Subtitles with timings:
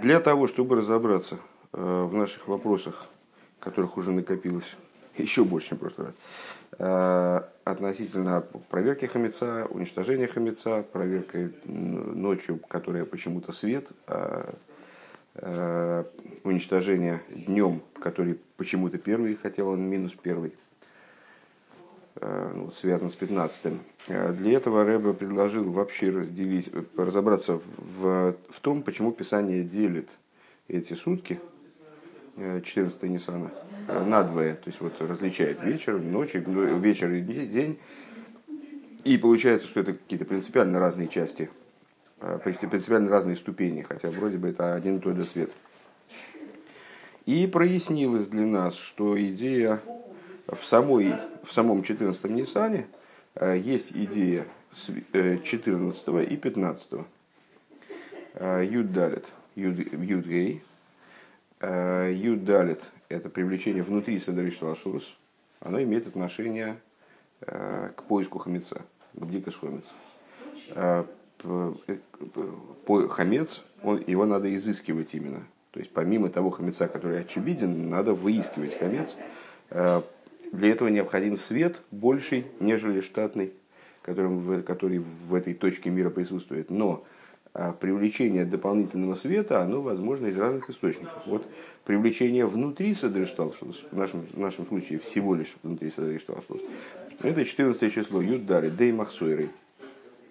[0.00, 1.38] Для того, чтобы разобраться
[1.72, 3.06] э, в наших вопросах,
[3.58, 4.76] которых уже накопилось
[5.16, 6.16] еще больше, чем в прошлый раз,
[6.78, 14.54] э, относительно проверки хамеца, уничтожения хамеца, проверки ночью, которая почему-то свет, а
[15.34, 16.04] э,
[16.44, 20.52] уничтожение днем, который почему-то первый, хотя он минус первый,
[22.74, 23.74] связан с 15
[24.08, 30.08] Для этого Рэбе предложил вообще разделить, разобраться в, в том, почему Писание делит
[30.68, 31.40] эти сутки,
[32.36, 33.50] 14 Ниссана,
[34.06, 37.78] надвое, то есть вот различает вечер, ночь, вечер и день,
[39.04, 41.50] и получается, что это какие-то принципиально разные части,
[42.42, 45.50] принципиально разные ступени, хотя вроде бы это один и тот же свет.
[47.26, 49.80] И прояснилось для нас, что идея
[50.48, 52.86] в, самой, в самом 14 Ниссане
[53.34, 56.92] э, есть идея 14 э, и 15.
[58.34, 60.62] Э, Юд Далит, Юд Гей.
[61.60, 65.16] Юд Далит– это привлечение внутри Седриш Лашурус.
[65.58, 66.78] Оно имеет отношение
[67.40, 68.82] к поиску хамеца,
[69.14, 69.82] к бдикас хамец.
[73.10, 75.42] Хамец, он, его надо изыскивать именно.
[75.72, 79.16] То есть помимо того хамеца, который очевиден, надо выискивать хамец
[80.52, 83.52] для этого необходим свет больший, нежели штатный,
[84.02, 86.70] который, который в этой точке мира присутствует.
[86.70, 87.04] Но
[87.54, 91.26] а, привлечение дополнительного света, оно возможно из разных источников.
[91.26, 91.46] Вот
[91.84, 96.60] привлечение внутри Садришталшус, в нашем, в нашем случае всего лишь внутри Садришталшус,
[97.20, 99.50] это 14 число Юддали, Дей Махсуэрой.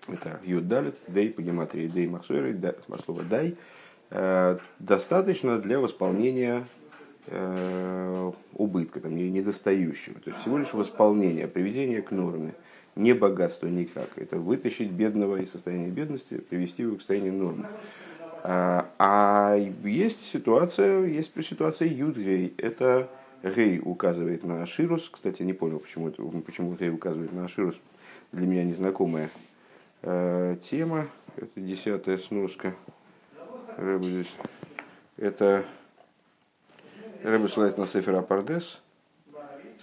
[0.07, 2.55] Это Юддалит, Дей по гематрии, Дей Махсуэрой,
[3.03, 3.57] слово Дай,
[4.09, 6.65] э, достаточно для восполнения
[8.53, 10.19] убытка, там, недостающего.
[10.19, 12.53] То есть всего лишь восполнение, приведение к норме.
[12.95, 14.09] Не богатство никак.
[14.15, 17.67] Это вытащить бедного из состояния бедности, привести его к состоянию нормы.
[18.43, 22.53] А, а есть ситуация, есть ситуация Юдгей.
[22.57, 23.09] Это
[23.43, 25.09] Гей указывает на Аширус.
[25.09, 27.75] Кстати, не понял, почему, это, почему Гей указывает на Аширус.
[28.31, 29.29] Для меня незнакомая
[30.01, 31.07] э, тема.
[31.35, 32.73] Это десятая сноска.
[35.17, 35.65] Это
[37.23, 38.81] Рэбе ссылается на Сефер Апардес.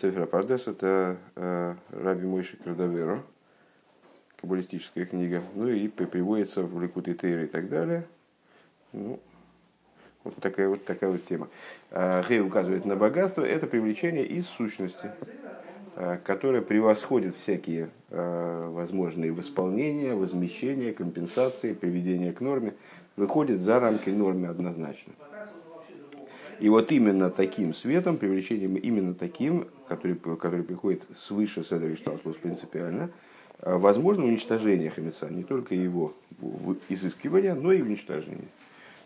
[0.00, 3.22] Сефер Апардес– это э, Раби Мойши Крадоверо,
[4.40, 5.42] каббалистическая книга.
[5.54, 8.06] Ну и приводится в Ликут и Тейр и так далее.
[8.92, 9.18] Ну,
[10.22, 11.48] вот такая вот, такая вот тема.
[11.90, 13.42] Э, Гей указывает на богатство.
[13.42, 15.10] Это привлечение из сущности,
[15.96, 22.74] э, которое превосходит всякие э, возможные восполнения, возмещения, компенсации, приведения к норме.
[23.16, 25.12] Выходит за рамки нормы однозначно.
[26.60, 33.10] И вот именно таким светом, привлечением именно таким, который, который приходит свыше Седри Шталшус принципиально,
[33.60, 36.14] э, возможно уничтожение хамеца, не только его
[36.88, 38.48] изыскивание, но и уничтожение.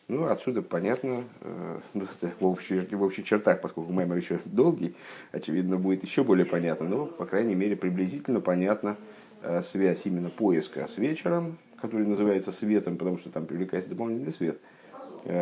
[0.08, 2.06] Ну, отсюда понятно, э, ну,
[2.40, 4.94] в, общих, в общих чертах, поскольку маймер еще долгий,
[5.32, 8.96] очевидно, будет еще более понятно, но, по крайней мере, приблизительно понятна
[9.42, 14.58] э, связь именно поиска с вечером, который называется светом, потому что там привлекается дополнительный свет–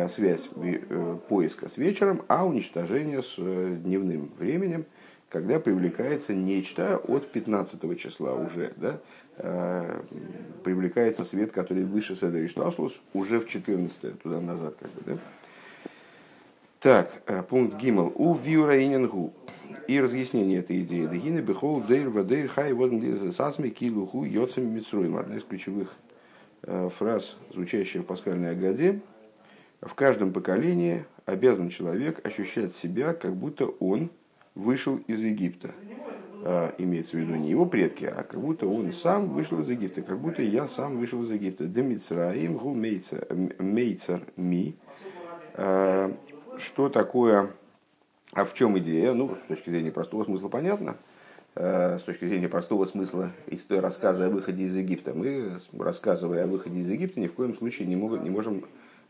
[0.09, 4.85] связь э, поиска с вечером, а уничтожение с э, дневным временем,
[5.29, 9.01] когда привлекается нечто от 15 числа уже, да,
[10.63, 15.17] привлекается свет, который выше Седри Шташлус, уже в 14 туда назад, как бы, да.
[16.79, 18.13] Так, пункт Гимл.
[18.15, 19.33] У Виураинингу.
[19.87, 21.05] И разъяснение этой идеи.
[21.05, 25.17] Дагины бехол дейр вадейр хай водн сасми килуху йоцами митсруем.
[25.17, 25.93] Одна из ключевых
[26.61, 29.01] фраз, звучащая в пасхальной Агаде,
[29.81, 34.09] в каждом поколении обязан человек ощущать себя, как будто он
[34.55, 35.71] вышел из Египта.
[36.43, 40.01] А, имеется в виду не его предки, а как будто он сам вышел из Египта,
[40.01, 41.65] как будто я сам вышел из Египта.
[41.65, 44.75] Демицраим гу мейцер ми.
[45.53, 46.11] А,
[46.57, 47.51] что такое,
[48.31, 49.13] а в чем идея?
[49.13, 50.97] Ну, с точки зрения простого смысла понятно.
[51.55, 53.31] А, с точки зрения простого смысла
[53.69, 55.13] рассказа о выходе из Египта.
[55.13, 58.63] Мы, рассказывая о выходе из Египта, ни в коем случае не, могут, не можем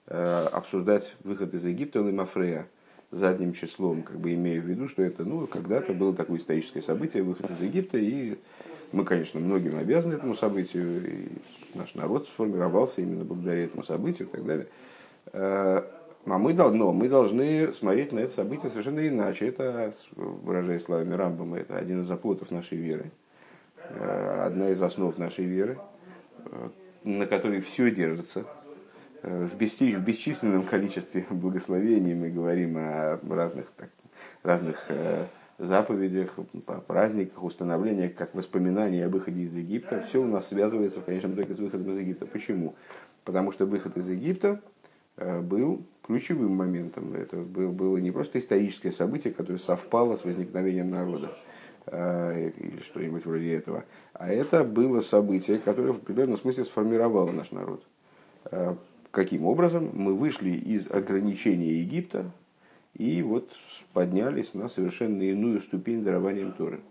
[0.07, 2.67] обсуждать выход из Египта Лимафрея
[3.11, 7.23] задним числом, как бы имея в виду, что это ну, когда-то было такое историческое событие,
[7.23, 8.37] выход из Египта, и
[8.91, 11.27] мы, конечно, многим обязаны этому событию, и
[11.75, 14.67] наш народ сформировался именно благодаря этому событию и так далее.
[15.33, 15.83] Э,
[16.25, 19.47] а мы, должны, мы должны смотреть на это событие совершенно иначе.
[19.47, 23.11] Это, выражаясь словами Рамбама, это один из оплотов нашей веры,
[23.89, 25.77] э, одна из основ нашей веры,
[27.03, 28.45] на которой все держится,
[29.23, 33.89] в, бесчисленном количестве благословений мы говорим о разных, так,
[34.43, 35.25] разных э,
[35.57, 36.35] заповедях,
[36.87, 40.05] праздниках, установлениях, как воспоминания о выходе из Египта.
[40.07, 42.25] Все у нас связывается в конечном итоге с выходом из Египта.
[42.25, 42.75] Почему?
[43.23, 44.61] Потому что выход из Египта
[45.17, 47.13] э, был ключевым моментом.
[47.13, 51.35] Это было не просто историческое событие, которое совпало с возникновением народа
[51.87, 53.83] э, или что-нибудь вроде этого,
[54.13, 57.83] а это было событие, которое в определенном смысле сформировало наш народ.
[59.17, 62.29] Каким образом мы вышли из ограничения Египта
[62.93, 63.49] и вот
[63.91, 66.81] поднялись на совершенно иную ступень дарованием Торы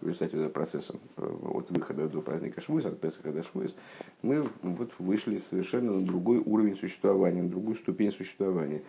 [0.00, 3.74] в результате этого процесса э, от выхода до праздника Швуис, от Песаха до Швуис,
[4.22, 8.80] мы вот вышли совершенно на другой уровень существования, на другую ступень существования.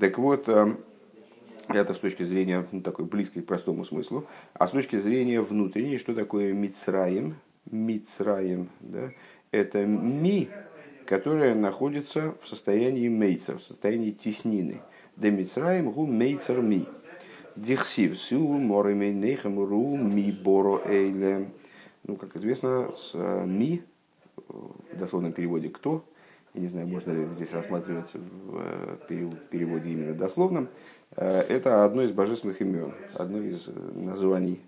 [0.00, 0.76] Так вот, э,
[1.68, 4.24] это с точки зрения ну, такой близкой к простому смыслу,
[4.54, 7.34] а с точки зрения внутренней, что такое Мицраем?
[7.70, 9.10] Мицраем, да?
[9.50, 10.48] это ми,
[11.08, 14.82] которая находится в состоянии мейца, в состоянии теснины.
[15.16, 16.86] Демицраем гу мейцер ми.
[17.56, 21.48] Дихсив су морами нехем ру ми боро эйле.
[22.04, 23.82] Ну, как известно, с э, ми,
[24.36, 26.04] в дословном переводе «кто»,
[26.54, 30.68] я не знаю, можно ли здесь рассматривать в э, переводе именно дословном,
[31.16, 34.60] э, это одно из божественных имен, одно из названий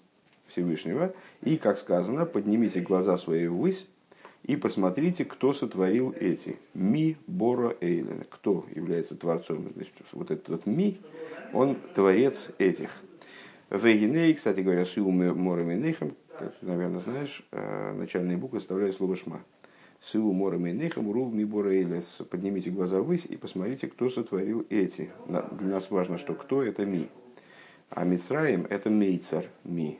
[0.49, 1.13] Всевышнего.
[1.43, 3.87] И, как сказано, поднимите глаза свои ввысь
[4.43, 6.59] и посмотрите, кто сотворил эти.
[6.75, 8.25] Ми Боро Эйлен.
[8.31, 9.71] Кто является творцом?
[9.75, 10.99] Значит, вот этот вот Ми,
[11.53, 12.91] он творец этих.
[13.71, 19.15] Вегиней, кстати говоря, Сиу Морами Нехам, как ты, наверное, знаешь, э, начальные буквы составляют слово
[19.15, 19.41] Шма.
[20.03, 22.03] Сиу Морами Нехам, Рув Ми Боро Эйлен.
[22.31, 25.11] Поднимите глаза ввысь и посмотрите, кто сотворил эти.
[25.29, 27.09] Для нас важно, что кто это Ми.
[27.91, 29.99] А Мицраим это Мейцар Ми.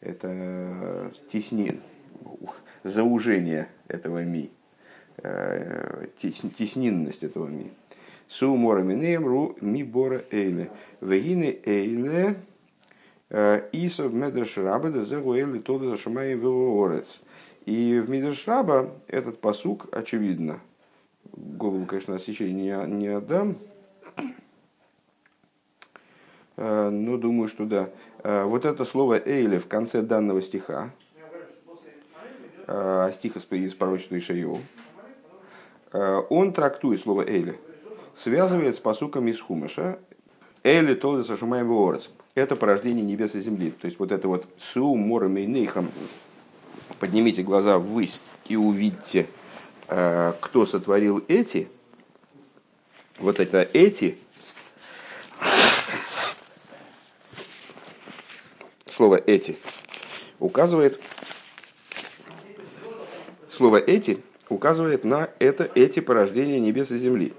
[0.00, 1.80] Это теснин
[2.84, 4.50] заужение этого ми,
[5.22, 7.70] э, теснинность этого ми.
[8.28, 10.70] Су мора минеем ми бора эйле.
[11.00, 12.36] Вегины эйле
[13.30, 17.20] э, Исов Медреш Раба да зэгу эйле тода зашумай веворец.
[17.64, 20.60] И в Медреш Раба этот посук, очевидно,
[21.32, 23.56] голову, конечно, осечения не, не отдам,
[26.56, 27.90] э, но думаю, что да.
[28.24, 30.90] Вот это слово «эйле» в конце данного стиха,
[33.12, 34.60] стих из пророчества Ишаеву,
[35.92, 37.58] э, он трактует слово «эйли»,
[38.16, 39.98] связывает с посуком из Хумыша.
[40.62, 42.10] «Эйли толды сашумаем ворец».
[42.34, 43.70] Это порождение небес и земли.
[43.70, 45.88] То есть вот это вот «су мором и нейхам»
[46.98, 49.26] поднимите глаза ввысь и увидите,
[49.88, 51.68] э, кто сотворил эти,
[53.18, 54.18] вот это эти,
[58.90, 59.58] слово эти
[60.38, 61.00] указывает
[63.58, 67.32] Слово «эти» указывает на это эти порождения небес и земли.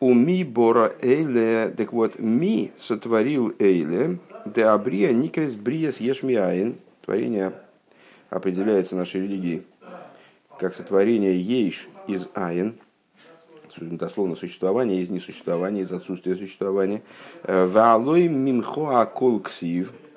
[0.00, 6.76] У ми бора эйле, так вот, ми сотворил эйле, де абрия никрес бриес ешмиаин.
[7.04, 7.52] Творение
[8.30, 9.64] определяется нашей религией
[10.58, 12.78] как сотворение ейш из айн,
[13.76, 17.02] дословно существование из несуществования, из отсутствия существования.
[17.44, 20.09] Валой мимхо акол ксив, а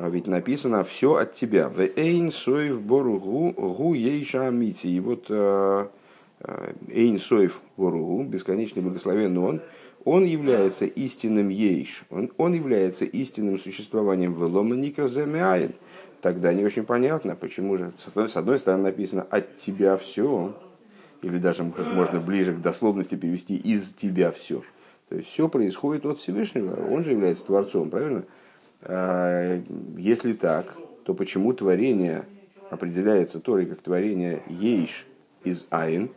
[0.00, 1.68] ведь написано все от тебя.
[1.68, 4.88] В эйн соев боругу гу ейша амити.
[4.88, 5.86] И вот э,
[6.40, 9.60] э, эйн соев боругу, бесконечный благословенный он,
[10.04, 15.72] он является истинным ейш, он, он является истинным существованием в ломаникраземиаин.
[16.22, 20.54] Тогда не очень понятно, почему же, с одной, с одной стороны написано от тебя все,
[21.22, 24.62] или даже можно ближе к дословности перевести из тебя все.
[25.08, 28.24] То есть все происходит от Всевышнего, он же является Творцом, правильно?
[28.88, 29.60] А,
[29.96, 32.24] если так, то почему творение
[32.70, 35.06] определяется Торой как творение Ейш
[35.42, 36.10] из Айн?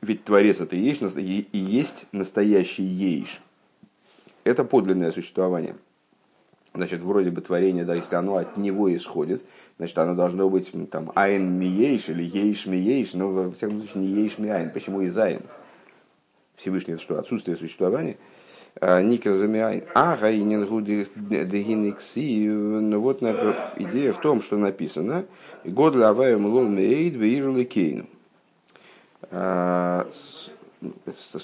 [0.00, 3.40] Ведь Творец это и есть, и есть настоящий Ейш.
[4.44, 5.76] Это подлинное существование.
[6.74, 9.44] Значит, вроде бы творение, да, если оно от него исходит,
[9.78, 14.22] значит, оно должно быть там Айн Миейш или Ейш Миейш, но во всяком случае не
[14.22, 14.70] Ейш Миайн.
[14.70, 15.42] Почему из Айн?
[16.56, 17.18] Всевышний это что?
[17.18, 18.16] Отсутствие существования–
[18.80, 19.84] Никер замиайн.
[19.94, 22.48] А гуди дегиникси.
[22.48, 25.26] Ну вот идея в том, что написано.
[25.64, 28.06] Год лаваем лол мейд вейрли кейну.
[29.30, 30.50] С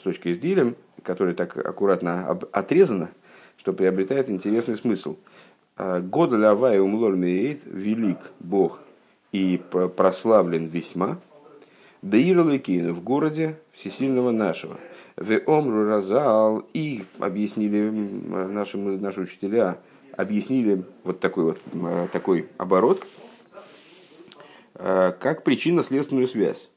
[0.03, 3.11] точки с дилем, который так аккуратно отрезано,
[3.57, 5.17] что приобретает интересный смысл.
[5.77, 8.81] Год лавай умлор мейд, велик Бог
[9.31, 9.61] и
[9.97, 11.19] прославлен весьма,
[12.03, 14.79] Бейрликин в городе всесильного нашего–
[15.19, 19.79] в Омру Разал и объяснили наши, наши учителя,
[20.17, 23.05] объяснили вот такой вот такой оборот,
[24.75, 26.71] э, как причинно-следственную связь,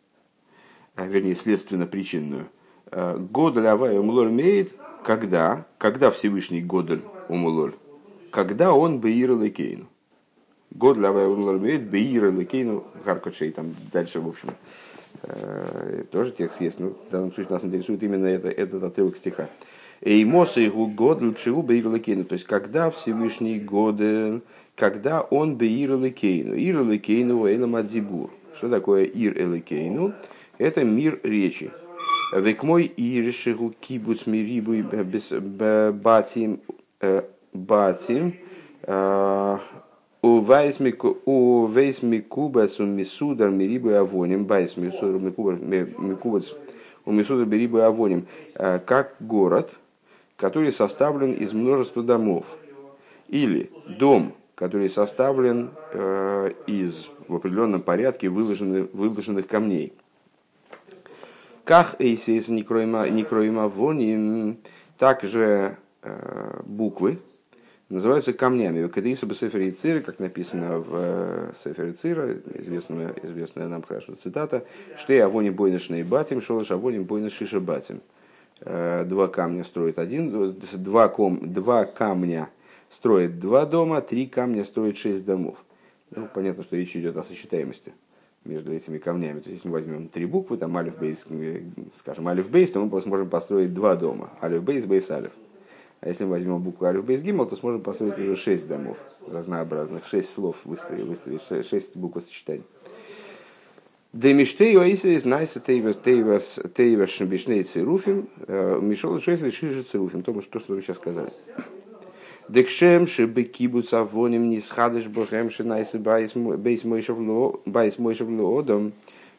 [0.95, 2.47] а, вернее, следственно-причинную.
[2.91, 7.75] Э, Годаль Авай Умулор имеет, когда, когда Всевышний Годаль Умулор,
[8.31, 9.85] когда он Беир Лекейну.
[10.71, 15.00] Годаль Авай Умулор имеет Беир Лекейну, Харкочей, там дальше, в общем, Э,
[16.11, 19.49] тоже текст есть, но в данном случае нас интересует именно это, этот отрывок стиха.
[20.01, 22.25] Эймоса его год лучшего бейрлекейну.
[22.25, 24.41] То есть, когда Всевышний годы,
[24.75, 26.55] когда он бейр лекейну.
[26.55, 28.31] Ир лекейну эйлам адзибур.
[28.55, 30.13] Что такое ир элекейну?
[30.57, 31.71] Это мир речи.
[32.35, 34.73] וכמו עיר שהוא קיבוץ מריבוי
[35.91, 36.61] בתים
[37.53, 38.33] בתים
[40.21, 40.79] ובית
[42.01, 46.55] מקובץ ומסודר מריבוי אבנים בית מסודר מקובץ
[47.05, 49.77] ומסודר מריבוי אבנים как город,
[50.37, 52.45] который составлен из множества домов.
[53.27, 59.93] Или дом, который составлен э, из в определенном порядке выложенных, выложенных камней.
[61.63, 64.57] Как эйсис некроима вони,
[64.97, 67.19] также э, буквы
[67.91, 68.87] называются камнями.
[68.87, 74.65] Кадиса бы Сефер Цира, как написано в э, Сефер Цира, известная, известная нам хорошо цитата,
[74.97, 78.01] что я авоним бойнышный батим, шолыш авоним бойныш шиша батим.
[78.61, 82.49] Э, два камня строит один, два, ком, два камня
[82.89, 85.57] строит два дома, три камня строит шесть домов.
[86.11, 87.93] Ну, понятно, что речь идет о сочетаемости
[88.43, 89.39] между этими камнями.
[89.39, 91.25] То есть, если мы возьмем три буквы, там алиф бейс,
[91.99, 94.29] скажем, алиф бейс, то мы сможем построить два дома.
[94.41, 95.31] Алиф бейс, бейс алиф.
[96.01, 100.05] А если мы возьмем букву алиф бейс гимл, то сможем построить уже шесть домов разнообразных,
[100.07, 102.63] шесть слов выставить, выставить шесть букв сочетаний.
[104.11, 110.41] Демиштей оисе из найса тейвас тейвас тейвас шамбишней цируфим, э, мишол шейфли шижи цируфим, то,
[110.41, 111.31] что вы сейчас сказали.
[112.49, 116.33] Декшем шибы кибуц авоним не схадыш бохем шинайсы байс
[116.83, 117.61] мойшев лоодом,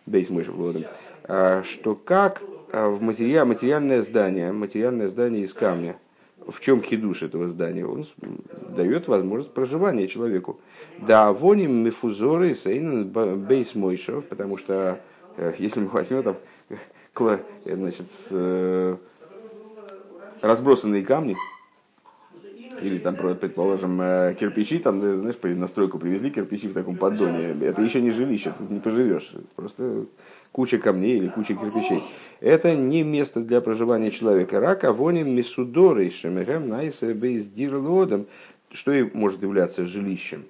[0.07, 0.85] бейс мойшев лоодом,
[1.65, 2.41] что как
[2.73, 5.97] а, в материал, материальное здание, материальное здание из камня,
[6.47, 7.87] в чем хидуш этого здания?
[7.87, 8.07] Он
[8.77, 10.61] дает возможность проживания человеку.
[10.99, 15.01] Да, воним мифузоры сейн бейс мойшев, потому что
[15.37, 16.37] э, если мы возьмем там
[17.19, 17.39] э,
[17.77, 18.97] значит, э,
[20.41, 21.37] разбросанные камни,
[22.81, 23.99] или там, предположим,
[24.35, 27.55] кирпичи, там, знаешь, на стройку привезли кирпичи в таком поддоне.
[27.61, 29.33] Это еще не жилище, тут не поживешь.
[29.55, 30.07] Просто
[30.53, 32.03] куча камней или куча кирпичей.
[32.41, 34.61] Это не место для проживания человека.
[34.61, 38.27] Рака воним мисудорой шемехем найсе бейздирлодом,
[38.71, 40.45] что и может являться жилищем.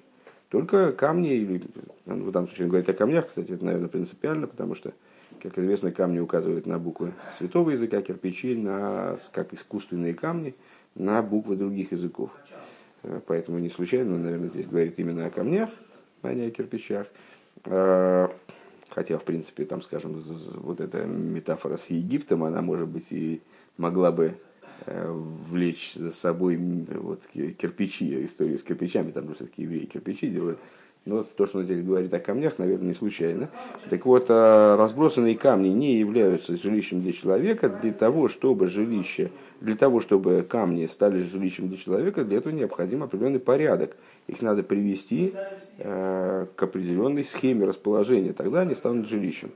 [0.49, 1.61] Только камни, или
[2.05, 4.93] в данном случае говорит о камнях, кстати, это, наверное, принципиально, потому что,
[5.41, 10.53] как известно, камни указывают на буквы святого языка, кирпичи на, как искусственные камни–
[10.95, 12.31] на буквы других языков.
[13.03, 15.69] Э, поэтому не случайно, наверное, здесь говорит именно о камнях,
[16.21, 17.07] а не о кирпичах.
[18.93, 20.21] Хотя, в принципе, там, скажем,
[20.55, 23.41] вот эта метафора с Египтом, она, может быть, и
[23.77, 24.35] могла бы
[24.85, 25.11] э,
[25.49, 30.59] влечь за собой вот, кирпичи, историю с кирпичами, там же все-таки евреи кирпичи делают.
[31.05, 33.49] Но то, что он здесь говорит о камнях, наверное, не случайно.
[33.89, 39.29] Так вот, разбросанные камни не являются жилищем для человека для того, чтобы жилище
[39.63, 43.95] для того, чтобы камни стали жилищем для человека, для этого необходим определенный порядок.
[44.27, 45.33] Их надо привести
[45.77, 49.51] э, к определенной схеме расположения, тогда они станут жилищем.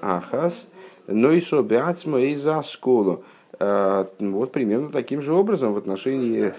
[0.00, 0.68] ахас,
[1.06, 3.22] нойсо беацма эйза сколу.
[3.62, 6.52] Э, вот примерно таким же образом в отношении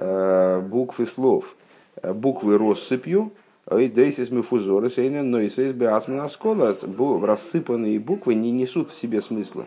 [0.00, 1.54] э, букв и слов.
[2.02, 3.30] Буквы россыпью,
[3.70, 6.74] Дейсис мифузоры сейнен, но и сейс беасмана скола.
[7.22, 9.66] Рассыпанные буквы не несут в себе смысла,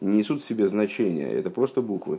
[0.00, 1.30] не несут в себе значения.
[1.30, 2.18] Это просто буквы.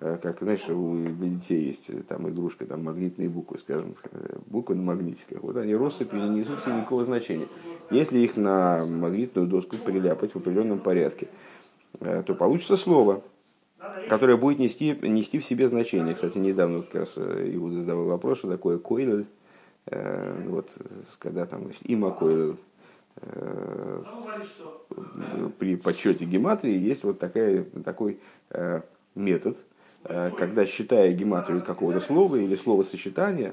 [0.00, 4.76] Э, как, знаешь, у детей есть э, там игрушка, там магнитные буквы, скажем, э, буквы
[4.76, 5.42] на магнитиках.
[5.42, 7.46] Вот они россыпью не несут себе никакого значения.
[7.90, 11.28] Если их на магнитную доску приляпать в определенном порядке,
[12.00, 13.22] то получится слово,
[14.08, 16.14] которое будет нести, нести в себе значение.
[16.14, 19.26] Кстати, недавно как раз Иуда задавал вопрос, что такое койль,
[19.90, 20.68] Э, вот,
[21.18, 22.58] когда там имакойл
[23.16, 24.02] э,
[25.58, 28.18] при подсчете гематрии есть вот такая, такой
[28.50, 28.82] э,
[29.14, 29.56] метод,
[30.04, 33.52] когда считая гематрию какого-то слова или словосочетания,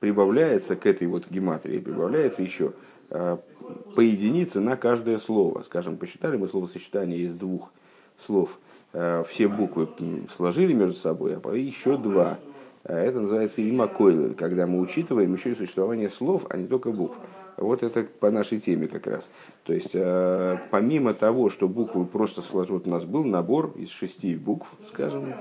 [0.00, 2.72] прибавляется к этой вот гематрии, прибавляется еще
[3.08, 5.62] по единице на каждое слово.
[5.62, 7.70] Скажем, посчитали мы словосочетание из двух
[8.24, 8.58] слов,
[8.92, 9.88] все буквы
[10.30, 12.38] сложили между собой, а еще два
[12.88, 17.16] а это называется имакойлы, когда мы учитываем еще и существование слов, а не только букв.
[17.58, 19.30] Вот это по нашей теме как раз.
[19.64, 24.34] То есть, э, помимо того, что буквы просто сложат, у нас был набор из шести
[24.36, 25.34] букв, скажем,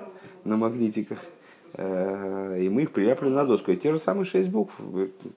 [0.43, 1.36] на магнитиках, э,
[1.75, 3.71] и мы их приляпали на доску.
[3.71, 4.73] И те же самые шесть букв,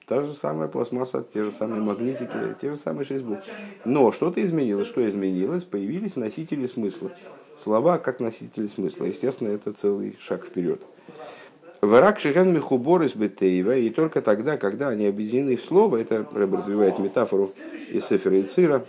[0.06, 3.44] та же самая пластмасса, те же самые магнитики, те же самые шесть букв.
[3.84, 4.88] Но что-то изменилось.
[4.88, 5.64] Что изменилось?
[5.64, 7.10] Появились носители смысла.
[7.62, 9.04] Слова как носители смысла.
[9.04, 10.80] Естественно, это целый шаг вперед.
[11.80, 16.54] Варак Шиген Михубор из Бетеева, и только тогда, когда они объединены в слово, это Рэб
[16.54, 17.52] развивает метафору
[17.90, 18.84] из Сефера и Цира,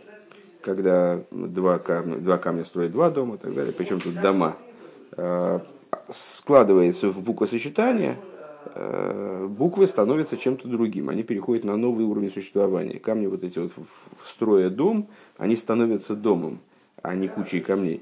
[0.61, 4.57] когда два камня, два камня строят два дома и так далее, причем тут дома,
[5.13, 5.61] а,
[6.11, 8.17] складывается в буквосочетание,
[8.65, 12.99] а, буквы становятся чем-то другим, они переходят на новый уровень существования.
[12.99, 13.71] Камни вот эти вот,
[14.25, 16.59] строя дом, они становятся домом,
[17.01, 18.01] а не кучей камней.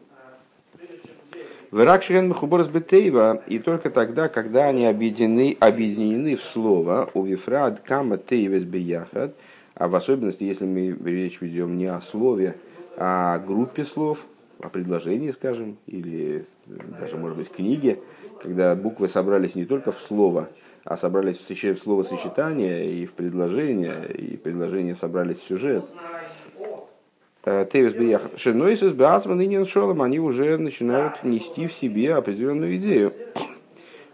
[1.72, 8.18] Веракшиген Мехуборс Бетейва, и только тогда, когда они объединены, объединены в слово, у Вифрад Кама
[8.18, 9.36] Тейвес Бияхад,
[9.75, 12.58] а в особенности, если мы речь ведем не о слове,
[12.98, 14.25] а о группе слов,
[14.62, 16.46] о предложении, скажем, или
[17.00, 18.00] даже, может быть, книге,
[18.42, 20.50] когда буквы собрались не только в слово,
[20.84, 21.44] а собрались в
[21.78, 25.86] словосочетание и в предложение, и предложения собрались в сюжет,
[27.46, 28.32] Э, Тевис Бияхан.
[28.36, 33.13] Шинойсис Беацман и Шолом, они уже начинают нести в себе определенную идею.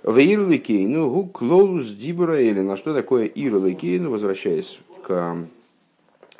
[0.04, 5.38] В Ирликейну гу клолус дибура на что такое Ирликейну, возвращаясь к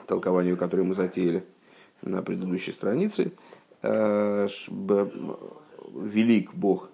[0.06, 1.44] толкованию, которое мы затеяли
[2.04, 3.30] на предыдущей странице, э,
[5.96, 6.90] велик Бог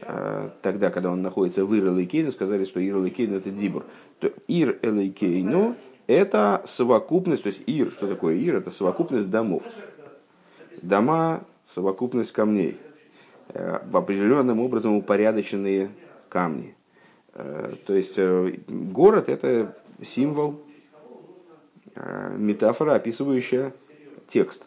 [0.00, 3.84] э, тогда, когда он находится в Ир Элейкейну, сказали, что Ир Элейкейну это Дибур,
[4.18, 8.56] то Ир Элейкейну это совокупность, то есть Ир, что такое Ир?
[8.56, 9.62] Это совокупность домов.
[10.82, 12.78] Дома– совокупность камней.
[13.54, 15.90] Э, в определенным образом упорядоченные
[16.28, 16.74] камни.
[17.34, 20.60] Э, то есть э, город– это символ,
[22.36, 23.74] метафора, описывающая
[24.26, 24.66] текст.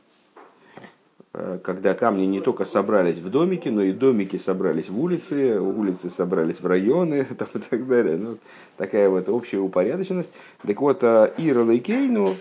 [1.64, 6.62] Когда камни не только собрались в домике, но и домики собрались в улице, улицы собрались
[6.62, 8.18] в районы там, и так далее.
[8.18, 8.38] Ну,
[8.78, 10.34] такая вот общая упорядоченность.
[10.66, 12.36] Так вот, Ира Лейкейну,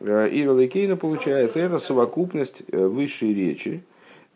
[0.00, 3.82] Ира Лейкейну получается, это совокупность высшей речи,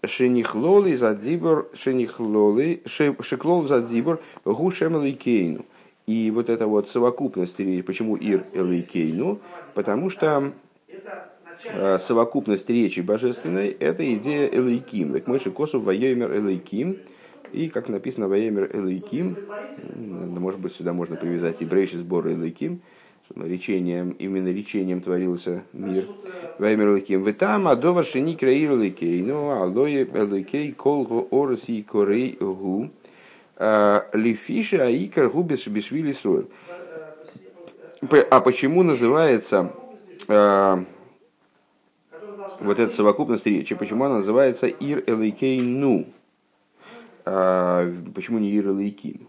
[0.05, 5.65] Шенихлоли задибор, шенихлоли, шеклол задибор, гушем лейкейну.
[6.09, 9.39] И вот эта вот совокупность, почему ир элейкейну?
[9.75, 10.51] Потому что э,
[11.99, 15.13] совокупность речи божественной– это идея элейким.
[15.13, 16.99] Как Мойши Косов воемер элейким.
[17.53, 19.37] И, как написано воемер элейким,
[19.95, 22.81] может быть, сюда можно привязать и брейши сбор элейким–
[23.37, 26.07] речением, именно речением творился мир.
[26.59, 27.23] Ваймер Лыким.
[27.23, 29.23] Вы там, а до вашини краир Лыкей.
[29.23, 32.91] Ну, Лыкей колго орос и корей гу.
[33.57, 36.15] А, Лифиша аикар гу бешвили.
[38.31, 39.73] А почему называется
[40.29, 40.85] а,
[42.63, 46.07] вот эта совокупность речи, почему она называется Ир Элейкей Ну?
[47.25, 49.29] А, почему не Ир Элейким?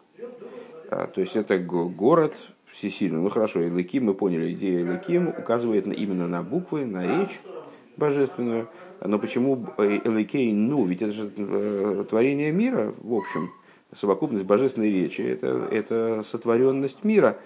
[0.89, 2.35] То есть это город,
[2.73, 3.21] всесильный.
[3.21, 7.39] Ну хорошо, Элыким, мы поняли, идея Элыким указывает именно на буквы, на речь
[7.95, 8.67] божественную.
[8.99, 13.51] Но почему Элыкей, ну, ведь это же э, творение мира, в общем,
[13.93, 17.37] совокупность божественной речи, это, это сотворенность мира.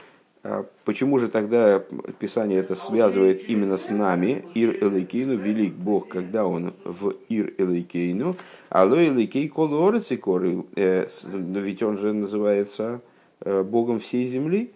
[0.50, 1.84] А почему же тогда
[2.20, 4.46] Писание это связывает именно с нами?
[4.54, 8.38] Ир Элейкейну, велик Бог, когда он в Ир Элейкейну,
[8.70, 13.02] алло Элейкей колорицикоры, э, но ведь он же называется
[13.42, 14.72] э, Богом всей земли.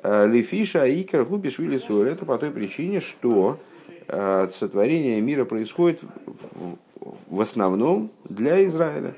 [0.00, 2.06] Э, Лефиша Икер Губишвили Суэр.
[2.06, 3.58] Это по той причине, что
[4.08, 6.00] сотворение мира происходит
[7.28, 9.14] в основном для Израиля.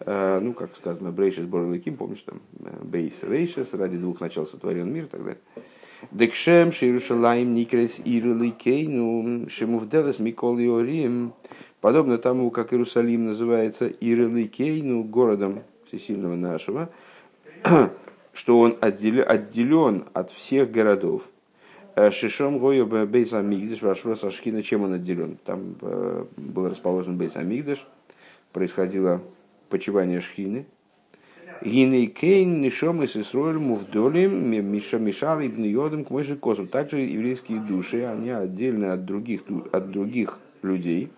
[0.00, 2.40] Э, ну, как сказано, Брейшес Борлыким, помнишь, там,
[2.82, 5.40] Бейс Рейшес, ради двух начал сотворен мир и так далее.
[6.10, 11.34] Декшем Ширушалаем Никрес Ирликейну Шемувделес Микол Рим.
[11.82, 16.88] Подобно тому, как Иерусалим называется Ирликейну, городом всесильного нашего,
[18.32, 21.22] что он отделен от всех городов.
[21.94, 25.36] Э, Шишом Гою Бейс Амигдаш, Вашрос Ашхина, чем он отделен?
[25.44, 27.86] Там э, был расположен Бейс Амигдаш,
[28.52, 29.20] происходило
[29.70, 30.66] почивание Шхины.
[31.62, 36.68] Гиней Кейн, Нишом и Сисроэль, Мувдолим, Миша Мишар, Ибн Йодом, к же Косом.
[36.68, 41.10] Также еврейские души, они отдельны от других, от других людей.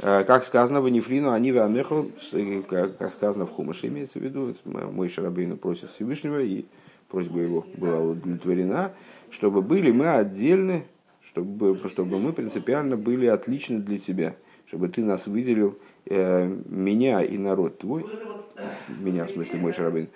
[0.00, 2.10] Э, как сказано в Нефрину, они в Амеху,
[2.68, 6.66] как сказано в Хумаше, имеется в виду, мой Шарабейну просит Всевышнего, и
[7.08, 8.92] просьба его была удовлетворена,
[9.30, 10.84] чтобы были мы отдельны,
[11.22, 17.36] чтобы, чтобы мы принципиально были отличны для тебя, чтобы ты нас выделил, э, меня и
[17.36, 18.06] народ твой,
[19.00, 20.08] меня в смысле мой Шарабейн,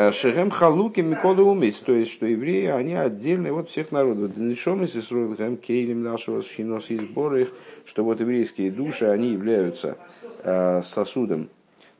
[0.00, 4.36] Э, Шехем халуки микола умис, то есть, что евреи, они отдельные от всех народов.
[4.36, 7.48] Нишом из Исруэл хэм кейлем нашего шинос и сбора их,
[7.84, 9.96] что вот еврейские души, они являются
[10.44, 11.48] э, сосудом,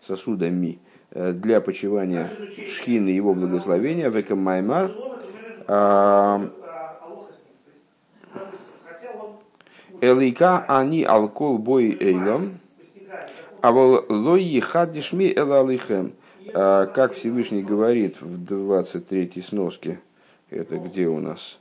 [0.06, 0.78] сосудами
[1.10, 2.30] э, для почивания
[2.70, 4.92] шхины его благословения, векам маймар,
[10.00, 12.60] Элика они алкол бой эйлом,
[13.60, 16.12] а вол лой ехадишми элалихем.
[16.54, 20.00] А, как Всевышний говорит в 23-й сноске,
[20.50, 21.58] это где у нас?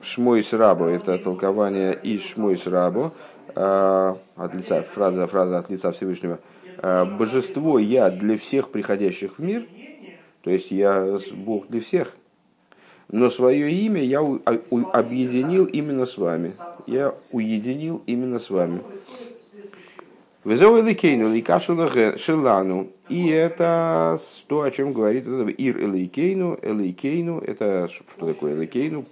[0.00, 3.12] Шмойс Рабо, это толкование из Шмойс Рабо,
[3.54, 6.38] а, от лица, фраза, фраза от лица Всевышнего.
[6.78, 9.66] А, Божество я для всех приходящих в мир,
[10.42, 12.16] то есть я Бог для всех,
[13.10, 16.52] но свое имя я объединил именно с вами.
[16.86, 18.82] Я уединил именно с вами.
[20.54, 22.88] Лейкашу шелану.
[23.08, 27.40] И это то, о чем говорит Ир элейкейну, элейкейну.
[27.40, 29.04] Это что такое элейкейну?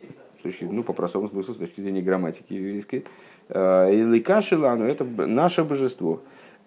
[0.61, 3.05] Ну, по простому смыслу, с точки зрения грамматики еврейской.
[3.49, 6.21] Элейка шелану– это наше божество.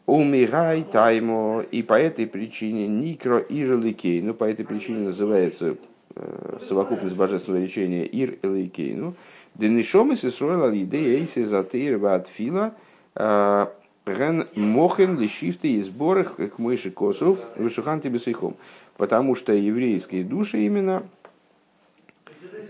[0.06, 1.64] Умирай таймо.
[1.72, 5.78] И по этой причине Никро Ир элейкейну, по этой причине называется
[6.16, 9.16] Э, совокупность божественного речения Ир Элейкейну,
[9.56, 12.74] Денишом из Исруэла Лидей Эйси Затейр Ватфила
[13.16, 13.68] э,
[14.16, 18.56] Ген Мохен Лишифты и сборах к мыши Косов Вышухан Тибесейхом.
[18.98, 21.04] Потому что еврейские души именно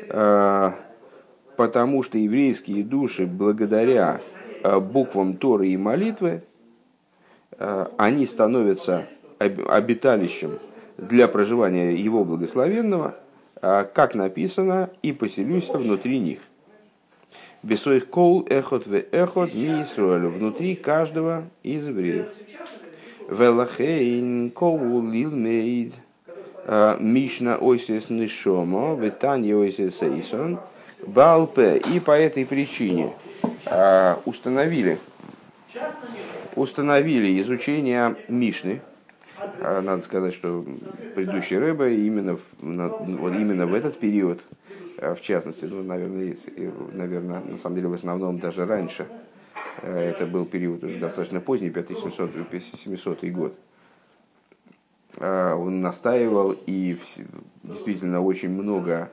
[0.07, 0.71] э,
[1.57, 4.21] потому что еврейские души благодаря
[4.63, 6.43] буквам Торы и молитвы
[7.57, 10.59] они становятся обиталищем
[10.97, 13.15] для проживания его благословенного–
[13.61, 16.39] как написано, и поселюсь внутри них.
[17.61, 22.27] Бесоих кол эхот в эхот ми внутри каждого из евреев.
[23.29, 25.93] Велахейн коу лилмейд
[26.65, 30.59] а, Мишна ойсес нишомо, ветанье ойсес эйсон,
[31.05, 31.81] балпе.
[31.93, 33.13] И по этой причине
[33.65, 34.97] а, установили,
[36.55, 38.81] установили изучение Мишны,
[39.59, 40.65] а надо сказать, что
[41.13, 44.39] предыдущий Рэбе именно, вот именно в этот период,
[44.99, 46.35] в частности, ну, наверное,
[46.93, 49.07] наверное, на самом деле в основном даже раньше,
[49.81, 53.57] а, это был период уже достаточно поздний, 5700 год,
[55.19, 56.97] он настаивал и
[57.63, 59.11] действительно очень много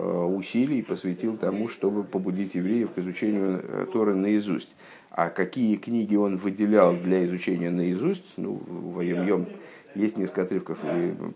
[0.00, 4.74] усилий посвятил тому, чтобы побудить евреев к изучению э, Торы наизусть.
[5.10, 9.46] А какие книги он выделял для изучения наизусть, ну, в Йом
[9.94, 10.78] есть несколько отрывков,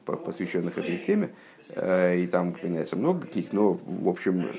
[0.04, 4.50] посвященных этой теме, э, и там упоминается много книг, но, в общем,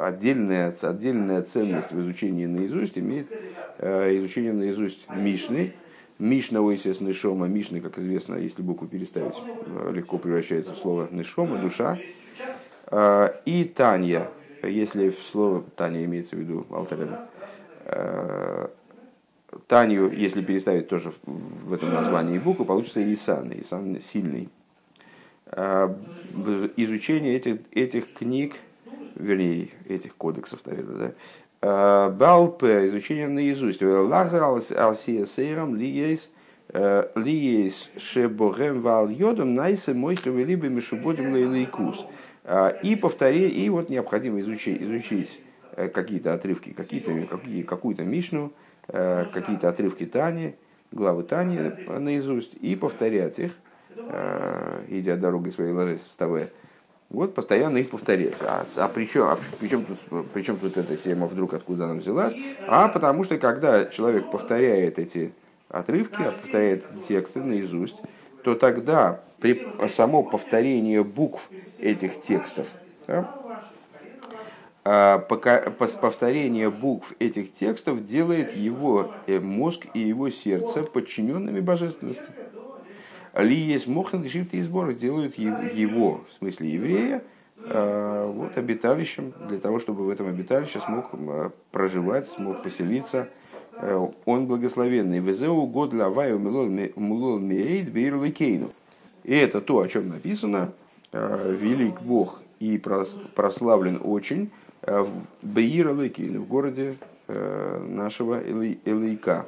[0.00, 3.28] отдельная, отдельная ценность в изучении наизусть имеет
[3.78, 5.72] э, изучение наизусть Мишны,
[6.18, 7.46] Мишна, естественно, Нишома.
[7.46, 11.98] Мишны, как известно, если букву переставить, э, легко превращается в слово Нишома, душа.
[13.46, 14.28] И Танья,
[14.62, 17.28] если в слово Таня имеется в виду Алтарева,
[17.84, 18.68] Э,
[19.68, 24.48] Танию, если переставить тоже в этом названии букву, получится Исан, Исан сильный.
[25.56, 25.94] Э,
[26.76, 28.54] изучение этих, этих книг,
[29.14, 31.14] вернее, этих кодексов, наверное,
[31.60, 33.82] да, э, Балпе, изучение наизусть.
[33.82, 36.30] Лазар алсиесейрам лиейс
[36.72, 42.04] лиейс шебогем вал йодом найсе мойха велибе мишубодим лейлейкус.
[42.82, 45.40] И повторение, и вот необходимо изучить, изучить
[45.76, 48.52] Э, какие-то отрывки, какие-то, какие, какую-то Мишну,
[48.88, 50.54] э, какие-то отрывки Тани,
[50.92, 53.63] главы Тани наизусть, и повторять их, э,
[54.88, 56.50] идя дорогой своей ложись, вставая.
[57.10, 58.42] Вот постоянно их повторять.
[58.42, 61.84] А, а при, чем, а при, чем тут, при чем тут эта тема вдруг откуда
[61.84, 62.34] она взялась?
[62.66, 65.32] А потому что когда человек повторяет эти
[65.68, 67.96] отрывки, а повторяет тексты наизусть,
[68.42, 72.66] то тогда при само повторение букв этих текстов,
[73.06, 73.30] да,
[74.86, 82.24] а, повторение букв этих текстов делает его э, мозг и его сердце подчиненными божественности.
[83.36, 87.24] Ли есть мохен и сбор делают его, в смысле еврея,
[87.58, 93.28] а, вот, обиталищем, для того, чтобы в этом обиталище смог а, проживать, смог поселиться.
[93.76, 95.18] Э, он благословенный.
[95.18, 95.92] Везеу год
[97.38, 97.90] меейд
[98.30, 98.70] кейну.
[99.24, 100.72] И это то, о чем написано.
[101.12, 104.50] Велик Бог и прославлен очень
[104.86, 106.96] Э, в Элейкин, в городе
[107.28, 109.46] э, нашего Элейка.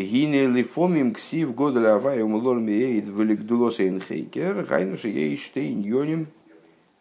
[0.00, 6.28] Гине лифомим ксив года авая умулор миеид великдулоса инхейкер, гайнуши ей штейн йоним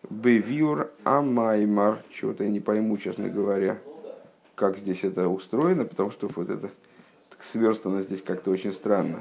[0.09, 2.03] бевиур амаймар.
[2.13, 3.79] Чего-то я не пойму, честно говоря,
[4.55, 6.71] как здесь это устроено, потому что вот это
[7.41, 9.19] сверстано здесь как-то очень странно.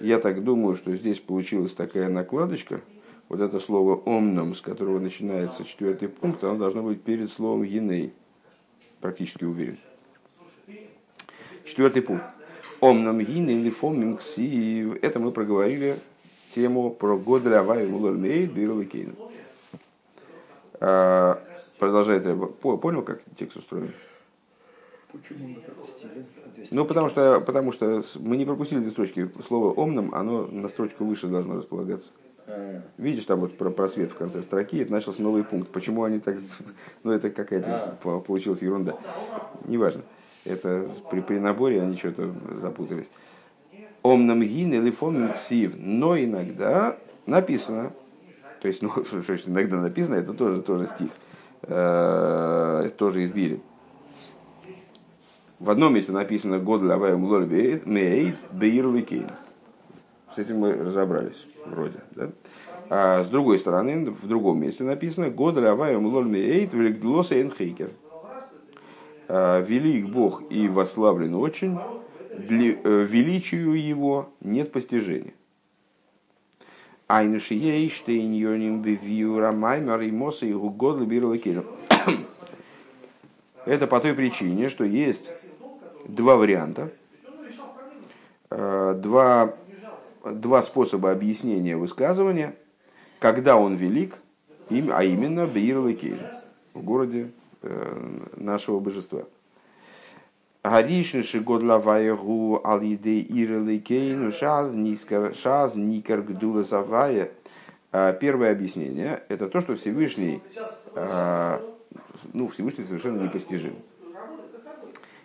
[0.00, 2.80] Я так думаю, что здесь получилась такая накладочка–
[3.28, 8.14] вот это слово «омном», с которого начинается четвертый пункт, оно должно быть перед словом «гиней».
[9.00, 9.78] Практически уверен.
[11.68, 12.24] Четвертый пункт.
[12.80, 14.98] «Омном гиней или фомим кси».
[15.02, 15.96] Это мы проговорили
[16.54, 19.12] тему про Годля Авай Мулармейд Бирова Кейна.
[21.78, 22.24] Продолжает
[22.60, 23.92] Понял, как текст устроен?
[26.70, 29.30] Ну, потому что, потому что мы не пропустили две строчки.
[29.46, 32.10] Слово «омном», оно на строчку выше должно располагаться.
[32.46, 35.70] А, Видишь, там вот про просвет в конце строки, это начался новый пункт.
[35.70, 36.36] Почему они так...
[37.04, 38.96] Ну, это какая-то по- получилась ерунда.
[39.64, 40.02] Неважно.
[40.48, 43.06] Это при, при наборе они что-то запутались.
[44.02, 44.90] Омном гин или
[45.34, 45.74] ксив.
[45.76, 47.92] Но иногда написано,
[48.60, 51.10] то есть, ну, что значит, иногда написано, это тоже, тоже стих,
[51.62, 53.60] э, тоже из Бири.
[55.58, 59.26] В одном месте написано «Год лавая мулор меэйд беир ликейн».
[60.34, 61.98] С этим мы разобрались, вроде.
[62.12, 62.30] Да?
[62.90, 67.90] А с другой стороны, в другом месте написано «Год лавая мулор меэйд великдлоса энхейкер».
[67.90, 68.07] А,
[69.28, 71.78] Велик Бог и восславлен очень,
[72.38, 75.34] для, э, величию его нет постижения.
[77.08, 81.64] Айнуши ейштейн и моса и гугод либирлакейн.
[83.64, 85.30] Это по той причине, что есть
[86.06, 86.90] два варианта,
[88.50, 89.54] э, два,
[90.24, 92.54] два способа объяснения высказывания,
[93.18, 94.16] когда он велик,
[94.70, 96.20] а именно Бейр-Лекейн,
[96.74, 97.47] в городе э,
[98.36, 99.24] нашего божества.
[100.64, 107.30] Гаришниши годлаваягу алиде ирликейну шаз нискар шаз никар гдула завая.
[107.90, 110.42] А, Первое объяснение– это то, что Всевышний,
[110.94, 111.62] а,
[112.34, 113.76] ну, Всевышний совершенно непостижим.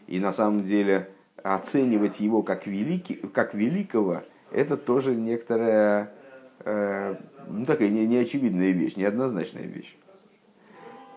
[0.08, 1.10] И на самом деле
[1.42, 6.14] оценивать его как, великий, как великого– это тоже некоторая,
[6.60, 7.16] э,
[7.48, 9.98] ну, такая не- неочевидная вещь, неоднозначная вещь.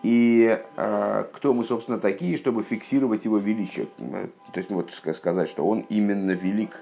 [0.07, 3.87] И э, кто мы, собственно, такие, чтобы фиксировать его величие?
[3.99, 6.77] Э, То есть, ну, вот ска- сказать, что он именно велик.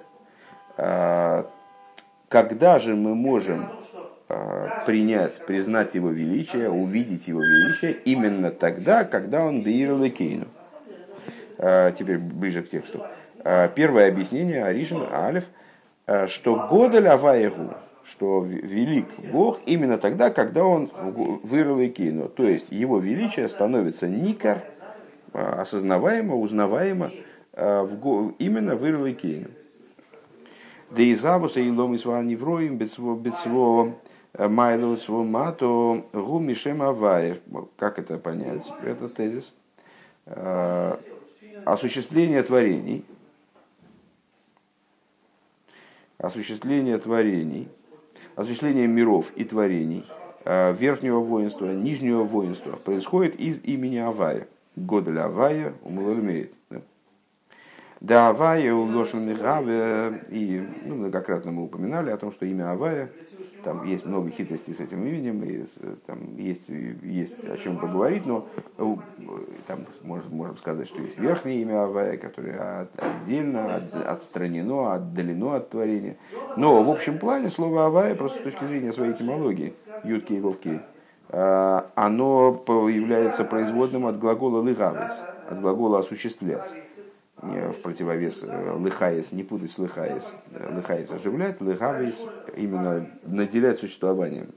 [0.78, 1.46] Э,
[2.30, 3.68] когда же мы можем
[4.30, 10.46] э, принять, признать его величие, увидеть его величие именно тогда, когда он Деир Лекейну?
[11.58, 13.02] Э, Теперь ближе к тексту.
[13.44, 15.46] Э, Первое объяснение Аришин Алиф,
[16.06, 17.74] э, что Годаль Аваегу,
[18.06, 20.92] что велик Бог именно тогда, когда он
[21.44, 22.30] вырыл Икейну.
[22.30, 24.64] То есть его величие становится никар,
[25.34, 27.12] э, осознаваемо, узнаваемо
[27.54, 29.50] э, в именно вырыл Икейну.
[30.92, 33.96] Да и забуса и лом из невроим бецво бецво
[34.38, 37.40] майло мато гу мишем аваев.
[37.78, 38.72] Как это понять?
[38.84, 39.52] Это тезис.
[40.28, 40.98] Э,
[41.66, 43.04] Осуществление творений.
[46.20, 47.68] Осуществление творений.
[48.36, 50.04] Осуществление миров и творений.
[50.44, 54.48] э, Верхнего воинства, нижнего воинства происходит из имени Авая.
[54.76, 56.54] Годель Авая умылормеет.
[58.06, 63.10] Да, Авая у Лошен Михаве, и ну, многократно мы упоминали о том, что имя Авая,
[63.64, 68.28] там есть много хитростей с этим именем, и с- там есть, есть о чем поговорить,
[68.28, 68.96] но э,
[69.66, 75.56] там можем, можем сказать, что есть верхнее имя Авая, которое от- отдельно, от- отстранено, отдалено
[75.56, 76.16] от творения.
[76.58, 80.80] Но в общем плане слово Авая, просто с точки зрения своей этимологии, Ютки и Вовки,
[81.30, 85.12] э, оно является производным от глагола лыгавец,
[85.50, 86.72] от глагола осуществлять
[87.38, 90.34] в противовес э, лыхаес, не путать с лыхаес.
[90.52, 94.48] Э, Лыхаес оживлять, лыхавес именно наделять существованием.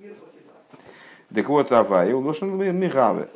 [1.34, 3.28] Так вот, авай, улошен мигаве.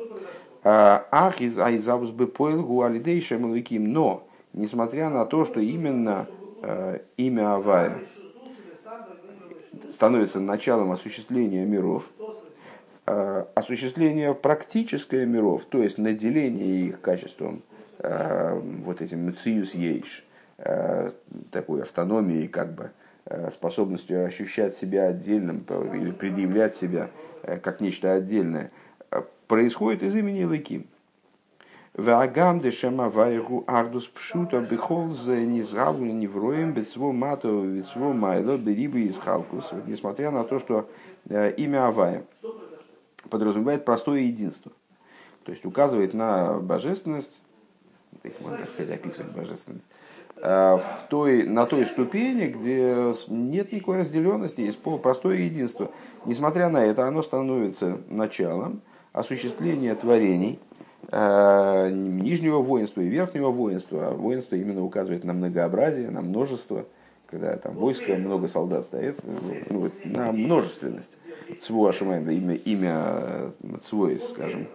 [0.63, 3.91] Ах из айзавус бы поэлгу алидейшем лыким.
[3.91, 6.25] Но, несмотря на то, что именно
[6.61, 7.99] э, имя Авая
[9.91, 12.09] становится началом осуществления миров,
[13.05, 17.61] э, осуществление практическое миров, то есть наделение их качеством,
[17.99, 20.25] вот этим мециус ейш,
[20.57, 21.11] э,
[21.51, 22.91] такой автономией, как бы,
[23.25, 27.09] э, способностью ощущать себя отдельным или предъявлять себя
[27.43, 28.71] э, как нечто отдельное,
[29.11, 30.87] э, происходит из имени Лыким.
[31.93, 39.19] Ваагам дешема вайгу ардус пшута бихол за низгаву невроем бецво мату бецво майло берибы из
[39.19, 39.69] халкус.
[39.85, 40.89] Несмотря на то, что
[41.29, 42.23] э, имя Авая
[43.29, 44.71] подразумевает простое единство.
[45.43, 47.42] То есть указывает на божественность,
[48.23, 49.85] если можно так сказать, описывать божественность,
[50.37, 55.91] э, в той, на той ступени, где нет никакой разделенности, есть простое единство.
[56.25, 58.81] Несмотря на это, оно становится началом
[59.13, 60.59] осуществления творений,
[61.11, 64.09] э, нижнего воинства и верхнего воинства.
[64.09, 66.85] А воинство именно указывает на многообразие, на множество,
[67.27, 69.19] когда там войско, много солдат стоит,
[69.69, 71.11] ну, на множественность.
[71.61, 73.51] Цво Ашимаем, имя, имя
[73.83, 74.67] Цвоис, скажем,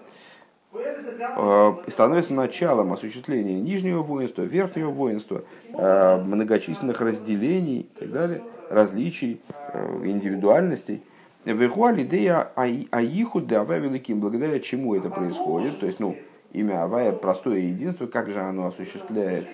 [1.89, 9.41] становится началом осуществления нижнего воинства, верхнего воинства, э, многочисленных разделений и так далее, различий,
[9.73, 11.03] э, индивидуальностей.
[11.45, 16.17] Вехуаль идея аиху давай великим, благодаря чему это происходит, то есть, ну,
[16.53, 19.47] имя Авая простое единство, как же оно осуществляет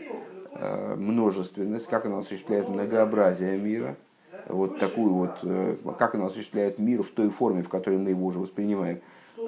[0.56, 3.96] э, множественность, как оно осуществляет многообразие мира,
[4.48, 8.26] вот такую вот, э, как оно осуществляет мир в той форме, в которой мы его
[8.26, 9.00] уже воспринимаем.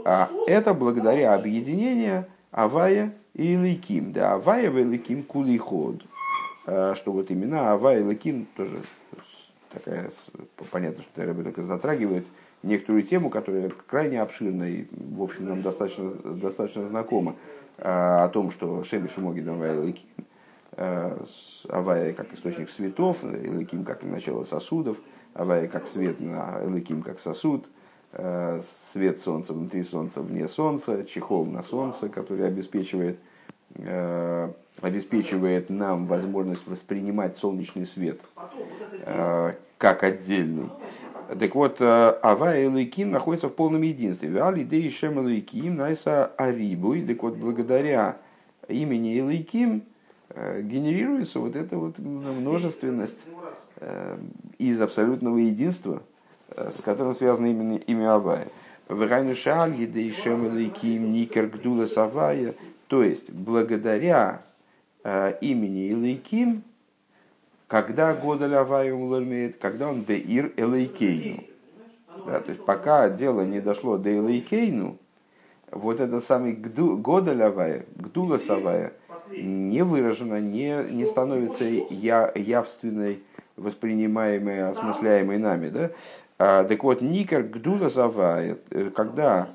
[0.04, 4.12] А это благодаря объединению Авая и Илайким.
[4.12, 6.02] Да, Авая и Илайким кулиход.
[6.66, 8.80] Э, что вот именно Авая и Илайким тоже
[9.70, 10.10] такая,
[10.70, 12.26] понятно, что Рэбе только затрагивает
[12.62, 17.36] некоторую тему, которая крайне обширна и, в общем, нам достаточно, достаточно знакома,
[17.78, 20.06] а, о том, что Шеми Шумоги Давай Лыким,
[20.72, 21.24] а,
[21.68, 24.98] Авая как источник светов, Лыким как начало сосудов,
[25.34, 27.75] Авая как свет, на Лыким как сосуд, а,
[28.92, 33.18] свет солнца внутри солнца, вне солнца, чехол на солнце, который обеспечивает,
[34.80, 38.20] обеспечивает нам возможность воспринимать солнечный свет
[39.78, 40.68] как отдельный.
[41.38, 44.40] Так вот, э, Ава и Лейким находятся в полном единстве.
[44.40, 47.02] Али Дей Шем Лейким Найса Арибуй.
[47.02, 48.16] Так вот, благодаря
[48.68, 49.82] имени Элейким
[50.30, 53.18] э, генерируется вот эта вот множественность
[53.76, 54.18] э,
[54.58, 56.02] из абсолютного единства,
[56.56, 58.48] с которым связано именно имя Авая.
[58.88, 62.54] Врайну Шаль Дей Шем Элейким Никер Гдула Савая.
[62.86, 64.42] То есть, благодаря
[65.40, 66.62] имени Элейким,
[67.66, 71.42] когда года лаваю улармеет, когда он беир элейкейну.
[72.24, 74.96] Да, то есть пока дело не дошло до элейкейну,
[75.72, 78.92] вот этот самый гду, года лавая, гдула савая,
[79.32, 83.20] не выражено, не, не становится я, явственной,
[83.56, 85.68] воспринимаемой, осмысляемой нами.
[85.70, 85.90] Да?
[86.38, 89.48] А, так вот, никер гдула савая, э, когда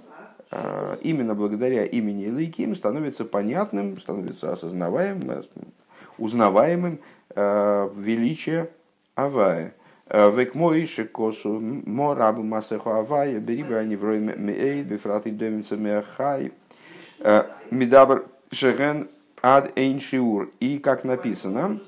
[0.50, 5.44] а, именно благодаря имени Илайким становится понятным, становится осознаваемым,
[6.18, 7.00] узнаваемым
[7.36, 8.70] Э, величие
[9.16, 9.74] Авая.
[10.08, 16.52] Э, век мой шикосу морабу масеху Авая, берибы они в роме меэйд, бифраты домица меахай,
[17.20, 19.08] э, мидабр шеген
[19.42, 20.52] ад эйншиур.
[20.60, 21.80] И как написано,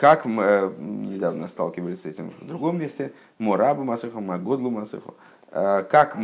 [0.00, 5.14] как мы недавно сталкивались с этим в другом месте, морабу масеху, магодлу масеху,
[5.50, 6.16] как,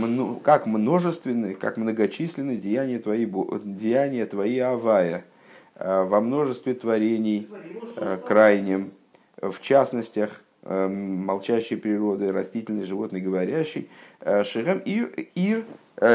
[0.42, 5.24] как множественные, как многочисленные деяния твои, деяния твои Авая–
[5.78, 7.48] Э, во множестве творений
[7.96, 8.92] э, крайним,
[9.36, 10.30] в частностях
[10.62, 15.64] э, молчащей природы, растительной, животной, говорящей, Шехем Ир, ир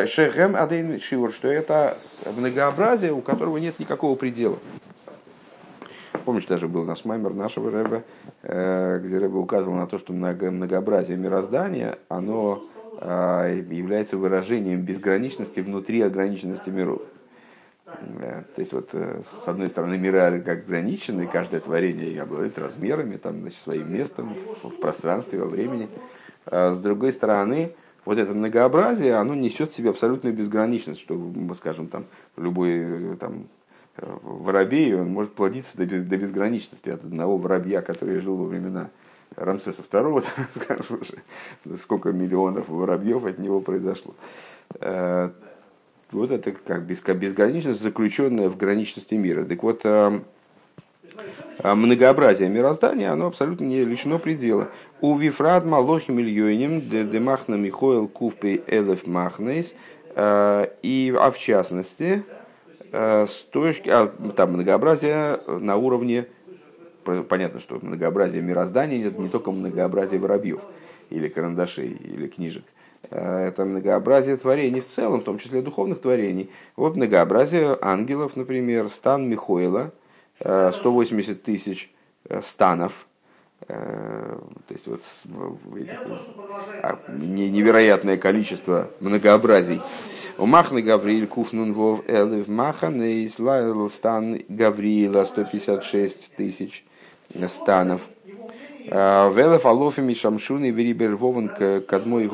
[0.08, 1.98] Шехем Адейн Шивор, что это
[2.36, 4.58] многообразие, у которого нет никакого предела.
[6.26, 8.04] Помнишь, даже был наш маймер нашего Рэба,
[8.44, 12.64] где Рэба указывал на то, что многообразие мироздания, оно
[13.02, 17.02] является выражением безграничности внутри ограниченности миров.
[18.56, 23.42] То есть вот э, с одной стороны миры как ограничены, каждое творение обладает размерами, там,
[23.42, 25.88] значит, своим местом в пространстве, во времени.
[26.46, 31.88] А с другой стороны, вот это многообразие, оно несет в себе абсолютную безграничность, что, скажем,
[31.88, 32.06] там,
[32.38, 33.61] любой э, там, э,
[33.98, 38.90] воробей, он может плодиться до, без, до безграничности от одного воробья, который жил во времена
[39.36, 40.24] Рамсеса II,
[40.56, 44.14] скажем уже, сколько миллионов воробьев от него произошло.
[46.12, 49.46] Вот это как безграничность, заключенная в граничности мира.
[49.46, 50.22] Так вот, а,
[51.60, 54.68] а многообразие мироздания, оно абсолютно не лишено предела.
[55.00, 59.74] У Вифрат Малохим Ильёним Демахна Михоэл Кувпей Элеф Махнейс
[60.14, 62.26] и, а в частности,
[62.92, 66.28] с точки, а, там многообразие на уровне,
[67.04, 70.62] понятно, что многообразие мироздания это не только многообразие воробьев
[71.10, 72.64] или карандашей или книжек–
[73.10, 76.50] Э, это многообразие творений в целом, в том числе духовных творений.
[76.76, 79.92] Вот многообразие ангелов, например, стан Михоила,
[80.40, 81.92] 180 э, тысяч
[82.30, 83.08] э, станов,
[83.68, 85.02] то есть вот
[85.78, 86.00] этих,
[86.82, 89.80] а, невероятное количество многообразий.
[90.42, 96.84] У Махны Гавриил Куфнун Вов Элев Махан и стан Гавриила 156 тысяч
[97.48, 98.10] станов.
[98.88, 102.26] Велев алофами шамшуны верибер вован кадмой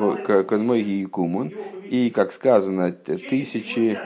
[0.82, 1.52] гиекумун.
[1.84, 3.98] И, как сказано, тысячи,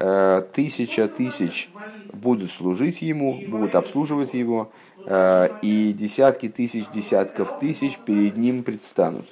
[0.00, 1.70] э, тысяча тысяч
[2.12, 4.70] будут служить ему, будут обслуживать его,
[5.06, 9.24] э, и десятки тысяч, десятков тысяч перед ним предстанут.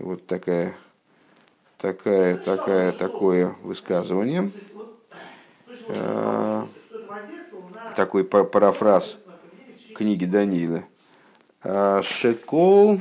[0.00, 0.74] Вот такая,
[1.78, 4.50] такая, такая, такое высказывание.
[5.88, 6.64] Э,
[7.96, 9.16] такой парафраз
[9.94, 10.84] книги Даниила.
[12.02, 13.00] Шекол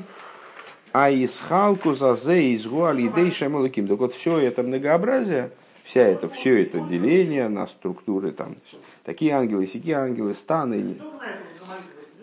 [0.95, 3.85] Аисхалку зазе изгу алидей шамалаким.
[3.85, 5.51] Так вот, все это многообразие,
[5.83, 8.55] вся это, все это деление на структуры, там,
[9.03, 10.95] такие ангелы, сякие ангелы, станы,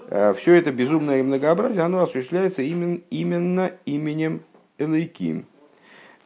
[0.08, 4.40] э, все это безумное многообразие, оно осуществляется именно, именно именем
[4.78, 5.44] Элейким.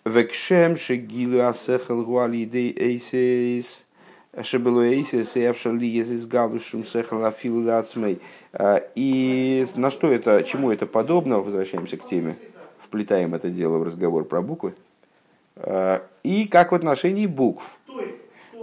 [0.06, 3.84] Векшем шегилу асехал гуалидей эйсейс.
[4.40, 8.20] Шебелу эйсейс и авшали езис галушум сехал афилу ацмей.
[8.94, 12.36] И на что это, чему это подобно, возвращаемся к теме,
[12.78, 14.74] вплетаем это дело в разговор про буквы.
[16.22, 17.76] И как в отношении букв.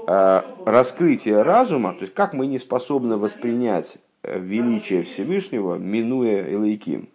[0.08, 7.10] Раскрытие разума, то есть как мы не способны воспринять величие Всевышнего, минуя Элейким.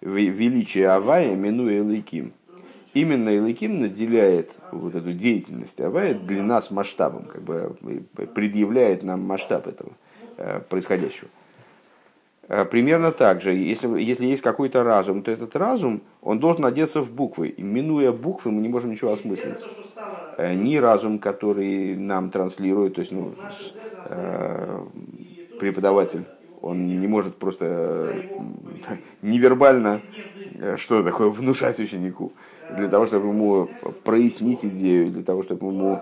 [0.00, 2.32] Величие Авая, минуя Элейким.
[2.94, 7.76] Именно Элейким наделяет вот эту деятельность Авая для нас масштабом, как бы
[8.34, 9.92] предъявляет нам масштаб этого
[10.36, 11.28] э, происходящего.
[12.48, 17.00] Э, примерно так же, если, если есть какой-то разум, то этот разум, он должен одеться
[17.00, 17.48] в буквы.
[17.48, 19.70] И минуя буквы, мы не можем ничего осмыслить.
[20.36, 23.34] Э, ни разум, который нам транслирует, то есть ну,
[25.56, 26.26] преподаватель
[26.62, 28.24] он не может просто
[29.22, 30.00] невербально
[30.54, 32.32] э, что такое внушать ученику.
[32.70, 33.68] Для того, чтобы ему
[34.04, 36.00] прояснить идею, для того, чтобы ему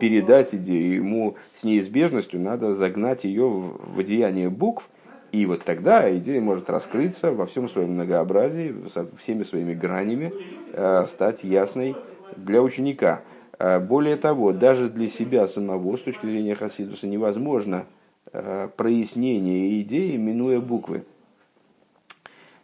[0.00, 4.88] передать идею, ему с неизбежностью надо загнать ее в одеяние букв,
[5.32, 10.32] и вот тогда идея может раскрыться во всем своем многообразии, со всеми своими гранями,
[10.72, 11.96] э, стать ясной
[12.36, 13.22] для ученика.
[13.58, 17.84] Более того, даже для себя самого, с точки зрения Хасидуса, невозможно
[18.32, 21.02] Э, прояснение идеи, минуя буквы.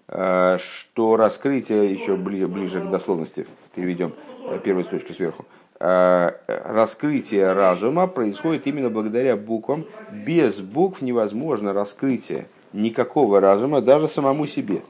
[0.09, 4.13] Э, что раскрытие, еще ближе, ближе к дословности, переведем
[4.49, 5.45] э, первую строчку сверху,
[5.79, 9.85] раскрытие разума происходит именно благодаря буквам.
[10.11, 14.81] Без букв невозможно раскрытие никакого разума даже самому себе.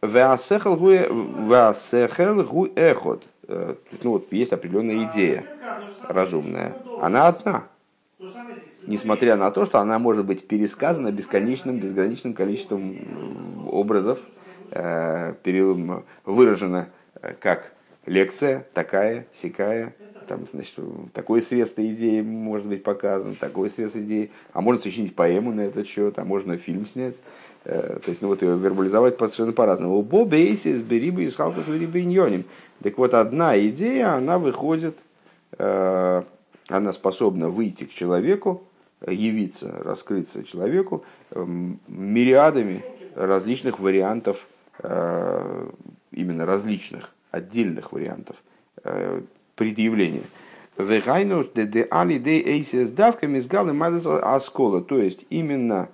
[0.00, 0.74] Ваасехел
[2.42, 3.22] гу эхот.
[3.46, 5.44] Ну вот есть определенная идея
[6.08, 6.74] разумная.
[7.00, 7.62] Она одна
[8.86, 12.96] несмотря на то, что она может быть пересказана бесконечным, безграничным количеством
[13.70, 14.35] образов, э,
[16.24, 16.88] выражена
[17.22, 17.72] э, как
[18.04, 19.94] лекция, такая, сякая,
[20.28, 20.74] там, значит,
[21.12, 25.86] такое средство идеи может быть показан, такое средство идеи, а можно сочинить поэму на этот
[25.86, 27.16] счет, а можно фильм снять.
[27.64, 30.02] Э, то есть, ну вот ее вербализовать совершенно по-разному.
[30.02, 31.64] Бобейсис, берибы и схалкус
[32.82, 34.96] Так вот, одна идея, она выходит,
[35.58, 38.64] она способна выйти к человеку,
[39.06, 41.04] явиться, раскрыться человеку
[41.88, 42.84] мириадами
[43.16, 44.55] различных вариантов, э,
[46.12, 48.36] именно различных, отдельных вариантов
[48.82, 49.20] э,
[49.54, 50.22] предъявления.
[50.76, 50.84] То
[54.98, 55.88] есть именно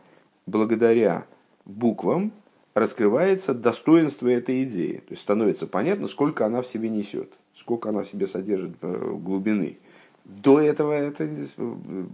[0.46, 1.24] благодаря
[1.64, 2.32] буквам
[2.74, 5.02] раскрывается достоинство этой идеи.
[5.06, 9.16] То есть становится понятно, сколько она в себе несет, сколько она в себе содержит э,
[9.20, 9.78] глубины.
[10.24, 11.28] До этого это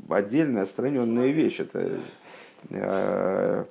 [0.09, 1.61] отдельная отстраненная вещь.
[1.61, 2.01] Это
[2.71, 3.65] э,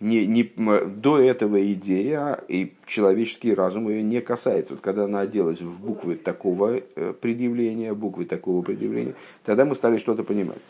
[0.00, 4.74] не, не, до этого идея и человеческий разум ее не касается.
[4.74, 9.96] Вот когда она оделась в буквы такого э, предъявления, буквы такого предъявления, тогда мы стали
[9.96, 10.60] что-то понимать.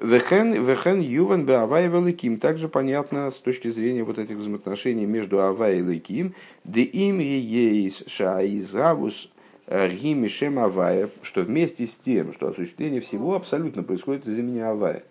[0.00, 2.38] Вехен, вехен юван бе авай великим.
[2.38, 6.34] Также понятно с точки зрения вот этих взаимоотношений между авай и великим.
[6.64, 9.30] Де им ейс шаизавус
[9.66, 15.04] Гими Шем Авая, что вместе с тем, что осуществление всего абсолютно происходит из имени Авая.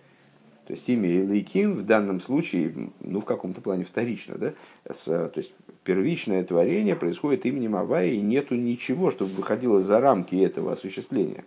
[0.66, 4.54] То есть имя Илайким в данном случае, ну, в каком-то плане вторично, да?
[4.90, 5.54] С, то есть
[5.84, 11.44] первичное творение происходит именем Авая, и нету ничего, чтобы выходило за рамки этого осуществления.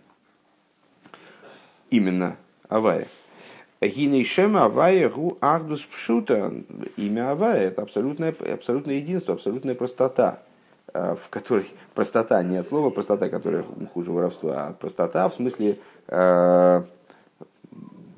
[1.89, 2.37] Именно
[2.69, 3.07] Авая.
[3.81, 6.53] Гинейшем Авая гу ахдус пшута.
[6.95, 10.41] Имя Авая– это абсолютное, абсолютное единство, абсолютная простота.
[10.93, 13.63] Э, в которой простота не от слова простота, которая
[13.93, 16.83] хуже воровства, а простота в смысле э,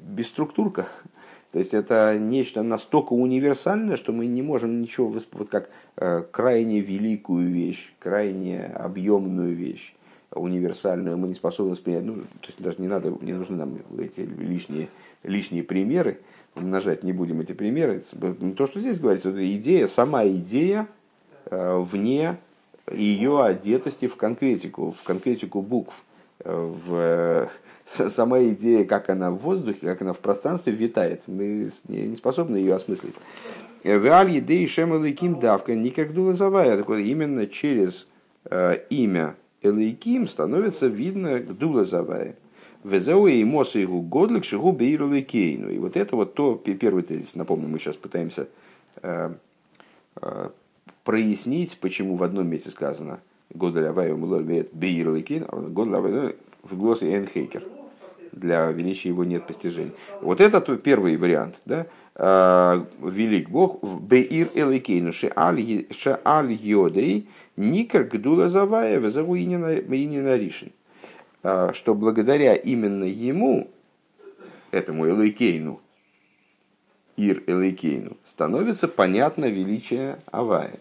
[0.10, 0.88] бесструктурка.
[1.51, 6.80] То есть это нечто настолько универсальное, что мы не можем ничего, вот как э, крайне
[6.80, 9.95] великую вещь, крайне объемную вещь,
[10.32, 12.03] универсальную, мы не способны воспринять.
[12.03, 14.89] Ну, то есть даже не надо, не нужны нам эти лишние,
[15.24, 16.20] лишние примеры,
[16.55, 18.03] умножать не будем эти примеры.
[18.55, 20.88] То, что здесь говорится, идея, сама идея
[21.45, 22.38] э, вне
[22.91, 26.03] ее одетости в конкретику, в конкретику букв,
[26.44, 27.50] в
[27.86, 31.24] сама идея, как она в воздухе, как она в пространстве витает.
[31.28, 33.16] Мы не способны ее осмыслить.
[33.84, 36.78] Веаль едей шем элейким давка никак дулазавая.
[36.78, 38.08] Так именно через
[38.46, 42.36] э, имя элейким становится видно дулазавая.
[42.84, 45.70] Везеу и мосы его годлик шигу бейр элейкейну.
[45.70, 48.48] И вот это вот то, первый тезис, напомню, мы сейчас пытаемся
[49.02, 49.32] э,
[51.04, 53.20] прояснить, почему в одном месте сказано
[53.54, 57.64] Годалявай умулольвет бейрлыкин, годалявай в глаз энхейкер.
[58.32, 59.93] Для величия его нет постижений.
[60.22, 61.56] Вот это первый вариант.
[61.66, 61.88] Да?
[62.16, 70.72] А, велик Бог в Беир Эликейну Шааль Йодей Никар Гдула Заваева Завуинина Ришин.
[71.41, 73.70] А, что благодаря именно ему,
[74.72, 75.82] этому Эликейну,
[77.18, 80.80] Ир Эликейну, становится понятно величие Авая.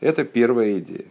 [0.00, 1.06] Это первая идея.